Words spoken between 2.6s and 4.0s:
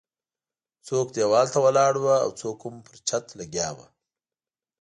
هم پر چت لګیا وو.